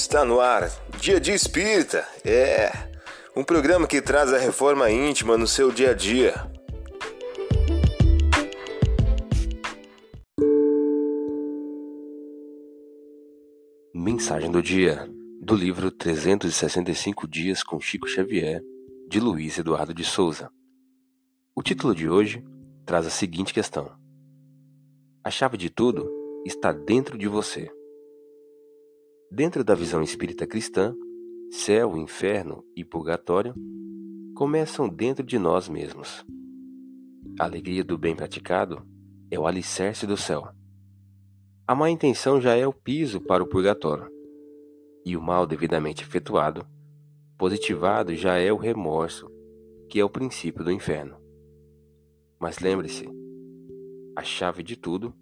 [0.00, 0.70] Está no ar,
[1.00, 2.06] Dia de Espírita.
[2.24, 2.70] É
[3.36, 6.34] um programa que traz a reforma íntima no seu dia a dia.
[13.92, 15.04] Mensagem do dia
[15.42, 18.62] do livro 365 Dias com Chico Xavier,
[19.08, 20.48] de Luiz Eduardo de Souza.
[21.56, 22.44] O título de hoje
[22.86, 23.90] traz a seguinte questão:
[25.24, 26.08] A chave de tudo
[26.46, 27.68] está dentro de você.
[29.30, 30.96] Dentro da visão espírita cristã,
[31.50, 33.54] céu, inferno e purgatório
[34.34, 36.24] começam dentro de nós mesmos.
[37.38, 38.82] A alegria do bem praticado
[39.30, 40.48] é o alicerce do céu.
[41.66, 44.10] A má intenção já é o piso para o purgatório.
[45.04, 46.66] E o mal devidamente efetuado,
[47.36, 49.30] positivado, já é o remorso,
[49.90, 51.18] que é o princípio do inferno.
[52.40, 53.06] Mas lembre-se,
[54.16, 55.14] a chave de tudo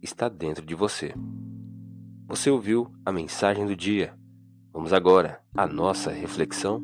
[0.00, 1.12] está dentro de você.
[2.34, 4.14] Você ouviu a mensagem do dia.
[4.72, 6.82] Vamos agora à nossa reflexão.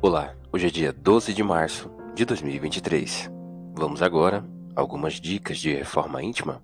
[0.00, 3.28] Olá, hoje é dia 12 de março de 2023.
[3.74, 6.62] Vamos agora a algumas dicas de reforma íntima.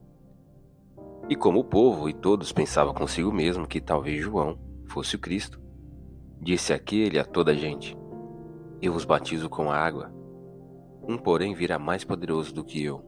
[1.28, 4.56] E como o povo e todos pensavam consigo mesmo que talvez João
[4.86, 5.65] fosse o Cristo,
[6.40, 7.96] Disse aquele a toda a gente:
[8.80, 10.12] Eu vos batizo com água.
[11.02, 13.02] Um, porém, virá mais poderoso do que eu,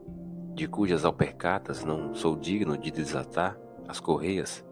[0.54, 4.64] de cujas alpercatas não sou digno de desatar as correias,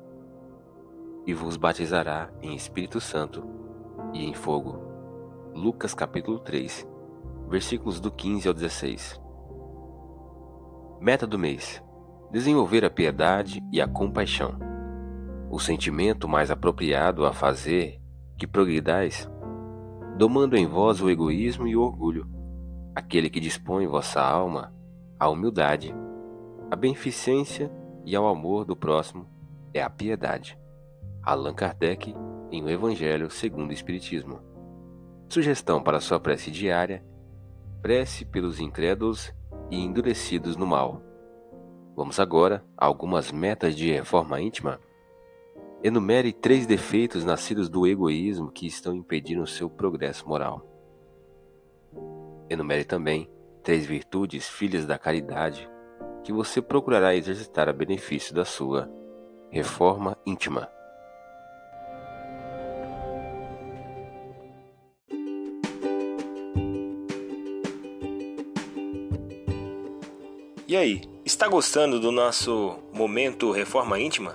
[1.26, 3.44] e vos batizará em Espírito Santo
[4.12, 4.80] e em fogo.
[5.54, 6.86] Lucas capítulo 3,
[7.48, 9.20] versículos do 15 ao 16.
[11.00, 11.82] Meta do mês:
[12.30, 14.58] desenvolver a piedade e a compaixão.
[15.50, 18.00] O sentimento mais apropriado a fazer
[18.36, 19.30] que progridais,
[20.16, 22.28] domando em vós o egoísmo e o orgulho,
[22.94, 24.74] aquele que dispõe vossa alma
[25.19, 25.94] à humildade,
[26.70, 27.70] à beneficência
[28.04, 29.26] e ao amor do próximo
[29.72, 30.58] é a piedade.
[31.22, 32.14] Allan Kardec
[32.52, 34.41] em O Evangelho segundo o Espiritismo.
[35.28, 37.04] Sugestão para sua prece diária:
[37.82, 39.34] prece pelos incrédulos
[39.70, 41.02] e endurecidos no mal.
[41.96, 44.78] Vamos agora a algumas metas de reforma íntima
[45.82, 50.66] Enumere três defeitos nascidos do egoísmo que estão impedindo o seu progresso moral.
[52.48, 53.31] Enumere também
[53.62, 55.69] três virtudes filhas da caridade
[56.25, 58.91] que você procurará exercitar a benefício da sua
[59.50, 60.69] reforma íntima.
[70.69, 74.34] E aí, está gostando do nosso momento Reforma Íntima?